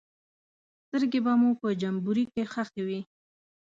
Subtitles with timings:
[0.85, 2.99] سترګې به مو په جمبوري کې ښخې وې.